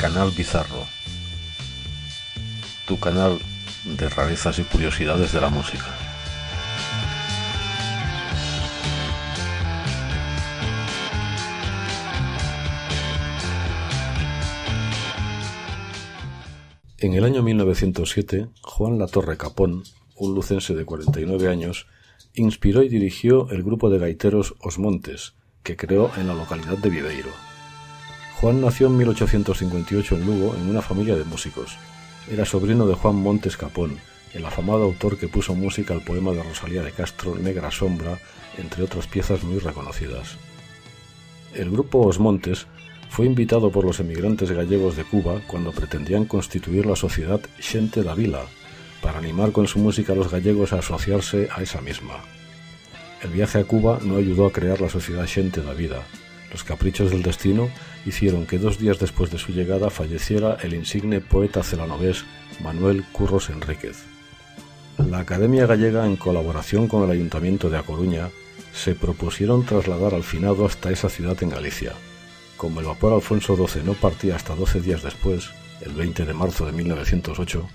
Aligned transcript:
Canal 0.00 0.30
Bizarro. 0.30 0.86
Tu 2.86 2.98
canal 2.98 3.38
de 3.84 4.08
rarezas 4.08 4.58
y 4.58 4.62
curiosidades 4.62 5.30
de 5.30 5.42
la 5.42 5.50
música. 5.50 5.84
En 16.96 17.12
el 17.12 17.24
año 17.24 17.42
1907, 17.42 18.48
Juan 18.62 18.98
Latorre 18.98 19.36
Capón, 19.36 19.82
un 20.16 20.34
lucense 20.34 20.74
de 20.74 20.86
49 20.86 21.48
años, 21.48 21.86
inspiró 22.32 22.82
y 22.82 22.88
dirigió 22.88 23.50
el 23.50 23.62
grupo 23.62 23.90
de 23.90 23.98
gaiteros 23.98 24.54
Os 24.60 24.78
Montes, 24.78 25.34
que 25.62 25.76
creó 25.76 26.10
en 26.16 26.26
la 26.26 26.32
localidad 26.32 26.78
de 26.78 26.88
Viveiro. 26.88 27.49
Juan 28.40 28.62
nació 28.62 28.86
en 28.86 28.96
1858 28.96 30.14
en 30.16 30.24
Lugo 30.24 30.56
en 30.56 30.70
una 30.70 30.80
familia 30.80 31.14
de 31.14 31.24
músicos. 31.24 31.76
Era 32.30 32.46
sobrino 32.46 32.86
de 32.86 32.94
Juan 32.94 33.16
Montes 33.16 33.58
Capón, 33.58 33.98
el 34.32 34.46
afamado 34.46 34.84
autor 34.84 35.18
que 35.18 35.28
puso 35.28 35.54
música 35.54 35.92
al 35.92 36.00
poema 36.00 36.32
de 36.32 36.42
Rosalía 36.42 36.82
de 36.82 36.90
Castro, 36.90 37.34
Negra 37.34 37.70
Sombra, 37.70 38.18
entre 38.56 38.82
otras 38.82 39.06
piezas 39.06 39.42
muy 39.42 39.58
reconocidas. 39.58 40.38
El 41.52 41.70
grupo 41.70 41.98
Os 42.00 42.18
Montes 42.18 42.66
fue 43.10 43.26
invitado 43.26 43.70
por 43.70 43.84
los 43.84 44.00
emigrantes 44.00 44.50
gallegos 44.52 44.96
de 44.96 45.04
Cuba 45.04 45.42
cuando 45.46 45.72
pretendían 45.72 46.24
constituir 46.24 46.86
la 46.86 46.96
sociedad 46.96 47.42
Xente 47.58 48.02
da 48.02 48.14
Vila, 48.14 48.46
para 49.02 49.18
animar 49.18 49.52
con 49.52 49.66
su 49.66 49.80
música 49.80 50.14
a 50.14 50.16
los 50.16 50.30
gallegos 50.30 50.72
a 50.72 50.78
asociarse 50.78 51.50
a 51.54 51.60
esa 51.60 51.82
misma. 51.82 52.16
El 53.22 53.32
viaje 53.32 53.58
a 53.58 53.64
Cuba 53.64 53.98
no 54.02 54.16
ayudó 54.16 54.46
a 54.46 54.52
crear 54.52 54.80
la 54.80 54.88
sociedad 54.88 55.26
Xente 55.26 55.60
da 55.60 55.74
Vida. 55.74 56.00
Los 56.52 56.64
caprichos 56.64 57.10
del 57.10 57.22
destino 57.22 57.70
hicieron 58.04 58.46
que 58.46 58.58
dos 58.58 58.78
días 58.78 58.98
después 58.98 59.30
de 59.30 59.38
su 59.38 59.52
llegada 59.52 59.90
falleciera 59.90 60.56
el 60.62 60.74
insigne 60.74 61.20
poeta 61.20 61.62
celanovés 61.62 62.24
Manuel 62.62 63.04
Curros 63.12 63.50
Enríquez. 63.50 64.04
La 64.98 65.20
Academia 65.20 65.66
Gallega, 65.66 66.04
en 66.06 66.16
colaboración 66.16 66.88
con 66.88 67.04
el 67.04 67.10
Ayuntamiento 67.10 67.70
de 67.70 67.78
A 67.78 67.82
Coruña, 67.82 68.30
se 68.72 68.94
propusieron 68.94 69.64
trasladar 69.64 70.14
al 70.14 70.24
finado 70.24 70.66
hasta 70.66 70.90
esa 70.90 71.08
ciudad 71.08 71.40
en 71.42 71.50
Galicia. 71.50 71.92
Como 72.56 72.80
el 72.80 72.86
vapor 72.86 73.14
Alfonso 73.14 73.56
XII 73.56 73.82
no 73.84 73.94
partía 73.94 74.36
hasta 74.36 74.54
12 74.54 74.80
días 74.80 75.02
después, 75.02 75.50
el 75.80 75.92
20 75.92 76.26
de 76.26 76.34
marzo 76.34 76.66
de 76.66 76.72
1908, 76.72 77.66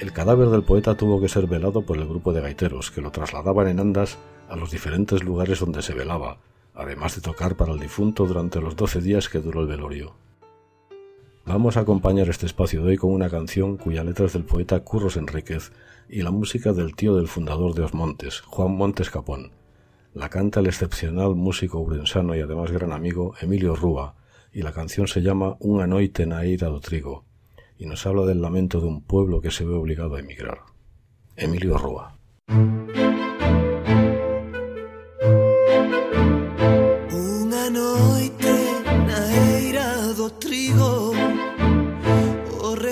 el 0.00 0.12
cadáver 0.12 0.48
del 0.48 0.62
poeta 0.62 0.96
tuvo 0.96 1.20
que 1.20 1.28
ser 1.28 1.46
velado 1.46 1.82
por 1.82 1.96
el 1.98 2.06
grupo 2.06 2.32
de 2.32 2.40
gaiteros 2.40 2.90
que 2.90 3.00
lo 3.00 3.12
trasladaban 3.12 3.68
en 3.68 3.80
andas 3.80 4.18
a 4.48 4.56
los 4.56 4.70
diferentes 4.70 5.22
lugares 5.22 5.60
donde 5.60 5.82
se 5.82 5.94
velaba, 5.94 6.38
además 6.76 7.16
de 7.16 7.22
tocar 7.22 7.56
para 7.56 7.72
el 7.72 7.80
difunto 7.80 8.26
durante 8.26 8.60
los 8.60 8.76
12 8.76 9.00
días 9.00 9.28
que 9.28 9.40
duró 9.40 9.62
el 9.62 9.66
velorio. 9.66 10.14
Vamos 11.46 11.76
a 11.76 11.80
acompañar 11.80 12.28
este 12.28 12.46
espacio 12.46 12.82
de 12.82 12.90
hoy 12.90 12.96
con 12.96 13.12
una 13.12 13.30
canción 13.30 13.76
cuya 13.76 14.04
letra 14.04 14.26
es 14.26 14.32
del 14.32 14.44
poeta 14.44 14.80
Curros 14.80 15.16
Enríquez 15.16 15.72
y 16.08 16.22
la 16.22 16.30
música 16.30 16.72
del 16.72 16.94
tío 16.94 17.16
del 17.16 17.28
fundador 17.28 17.74
de 17.74 17.82
Os 17.82 17.94
Montes, 17.94 18.40
Juan 18.40 18.72
Montes 18.76 19.10
Capón. 19.10 19.52
La 20.12 20.28
canta 20.28 20.60
el 20.60 20.66
excepcional 20.66 21.34
músico 21.34 21.78
urensano 21.78 22.34
y 22.34 22.40
además 22.40 22.72
gran 22.72 22.92
amigo 22.92 23.34
Emilio 23.40 23.76
Rúa, 23.76 24.14
y 24.52 24.62
la 24.62 24.72
canción 24.72 25.06
se 25.06 25.20
llama 25.20 25.56
Unha 25.60 25.84
noite 25.84 26.24
na 26.24 26.42
eira 26.42 26.72
do 26.72 26.80
trigo, 26.80 27.28
y 27.76 27.84
nos 27.84 28.08
habla 28.08 28.24
del 28.24 28.40
lamento 28.40 28.80
de 28.80 28.88
un 28.88 29.04
pueblo 29.04 29.44
que 29.44 29.52
se 29.52 29.68
ve 29.68 29.76
obligado 29.76 30.16
a 30.16 30.20
emigrar. 30.24 30.64
Emilio 31.36 31.76
Rúa. 31.76 32.16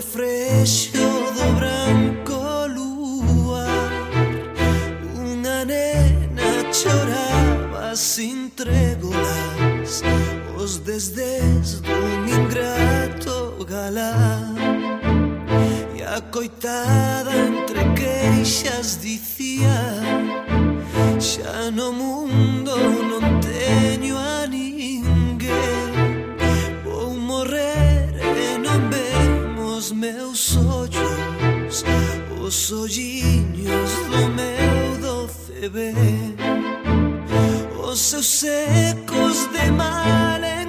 refrexo 0.05 0.99
do 1.37 1.47
branco 1.57 2.67
lúa. 2.69 3.67
Unha 5.17 5.65
nena 5.65 6.71
choraba 6.71 7.97
sin 7.97 8.51
trébolas 8.51 10.03
Os 10.57 10.79
desdés 10.79 11.81
dun 11.81 12.29
ingrato 12.29 13.65
galán. 13.65 14.55
E 15.97 16.03
a 16.03 16.21
coitada 16.21 17.33
entre 17.49 17.81
queixas 17.97 19.01
dicía 19.01 19.81
Xa 21.19 21.71
no 21.71 21.93
mundo 21.93 23.04
vemos 29.85 29.93
meus 29.93 30.57
ollos 30.57 31.85
Os 32.41 32.73
olliños 32.73 33.91
do 34.11 34.29
meu 34.31 34.99
doce 35.01 35.69
ben 35.69 36.37
Os 37.83 37.99
seus 37.99 38.27
secos 38.27 39.47
de 39.53 39.71
malencolía 39.73 40.64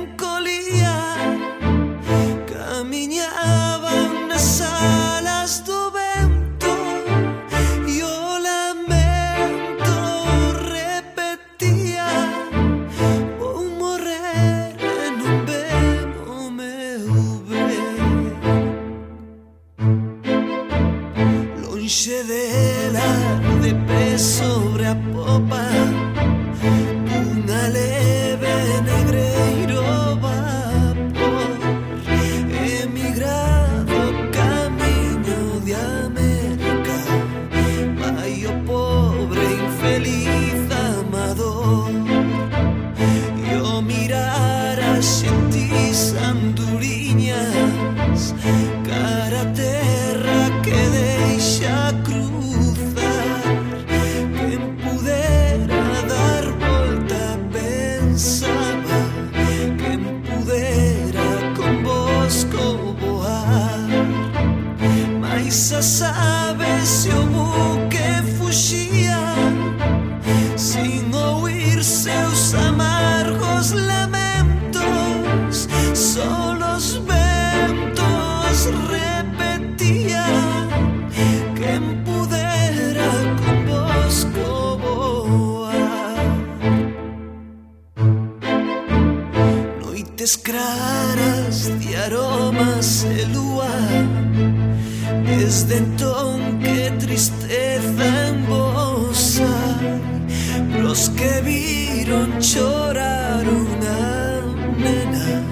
se 45.02 45.45
Claras 90.17 91.70
de 91.79 91.97
aromas 91.97 93.03
e 93.03 93.26
lúa 93.26 93.67
Desde 95.26 95.78
entón 95.78 96.59
que 96.59 96.90
tristeza 96.97 98.29
embosa 98.29 99.46
Los 100.82 101.09
que 101.09 101.41
vieron 101.41 102.40
llorar 102.40 103.44
una 103.47 104.41
nena, 104.78 105.44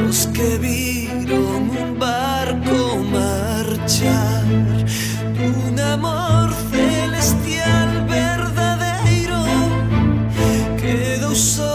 los 0.00 0.26
que 0.28 0.58
vieron 0.58 1.70
un 1.70 1.98
barco 1.98 2.96
marchar, 3.10 4.44
un 5.38 5.78
amor 5.80 6.52
celestial 6.70 8.06
verdadero 8.06 9.44
quedó 10.80 11.34
solo 11.34 11.69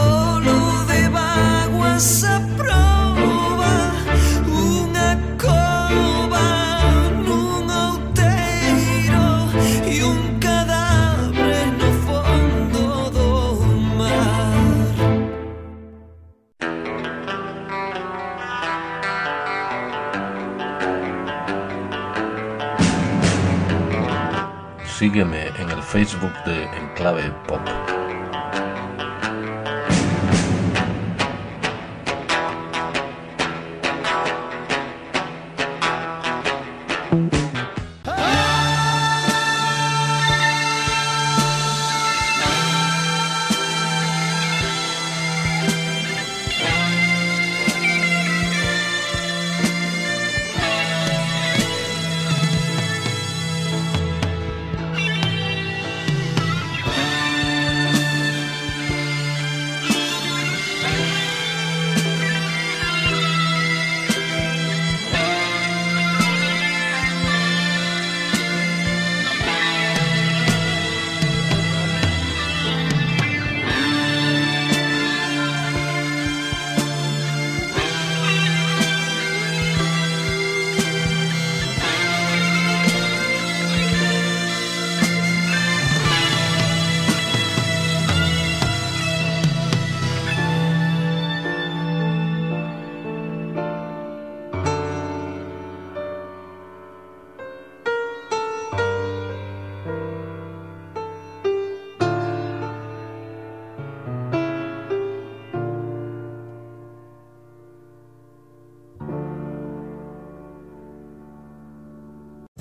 Sígueme 25.06 25.50
en 25.60 25.70
el 25.70 25.84
Facebook 25.84 26.34
de 26.48 26.64
Enclave 26.64 27.30
Pop. 27.48 27.62